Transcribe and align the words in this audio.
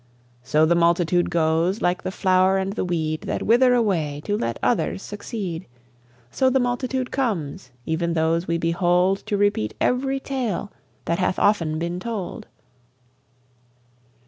So 0.41 0.65
the 0.65 0.73
multitude 0.73 1.29
goes, 1.29 1.79
like 1.79 2.01
the 2.01 2.09
flower 2.11 2.57
and 2.57 2.73
the 2.73 2.83
weed 2.83 3.21
That 3.21 3.43
wither 3.43 3.75
away 3.75 4.19
to 4.25 4.35
let 4.35 4.57
others 4.63 5.03
succeed; 5.03 5.67
So 6.31 6.49
the 6.49 6.59
multitude 6.59 7.11
comes, 7.11 7.69
even 7.85 8.13
those 8.13 8.47
we 8.47 8.57
behold, 8.57 9.19
To 9.27 9.37
repeat 9.37 9.75
every 9.79 10.19
tale 10.19 10.71
that 11.05 11.19
hath 11.19 11.37
often 11.37 11.77
been 11.77 11.99
told. 11.99 12.47